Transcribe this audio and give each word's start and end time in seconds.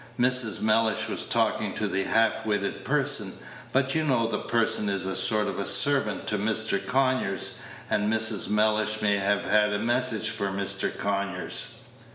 Mrs. 0.19 0.61
Mellish 0.63 1.07
was 1.07 1.27
talking 1.27 1.75
to 1.75 1.87
the 1.87 2.05
half 2.05 2.43
witted 2.43 2.83
person; 2.83 3.33
but 3.71 3.93
you 3.93 4.03
know 4.03 4.25
the 4.27 4.39
person 4.39 4.89
is 4.89 5.05
a 5.05 5.15
sort 5.15 5.45
of 5.45 5.63
servant 5.67 6.25
to 6.25 6.39
Mr. 6.39 6.83
Conyers, 6.83 7.59
and 7.87 8.11
Mrs. 8.11 8.49
Mellish 8.49 9.03
may 9.03 9.17
have 9.19 9.43
had 9.45 9.73
a 9.73 9.77
message 9.77 10.31
for 10.31 10.47
Mr. 10.47 10.89
Conyers." 10.97 11.81